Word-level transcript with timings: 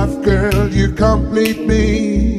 life, 0.00 0.22
girl, 0.22 0.68
you 0.68 0.92
complete 0.92 1.66
me. 1.66 2.36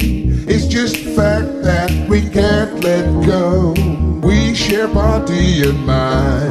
It's 0.48 0.66
just 0.68 0.96
the 1.04 1.12
fact 1.16 1.64
that 1.64 1.92
we 2.10 2.22
can't 2.30 2.84
let 2.84 3.06
go. 3.26 3.74
We 4.24 4.56
share 4.56 4.88
body 4.88 5.64
and 5.70 5.86
mind. 5.86 6.51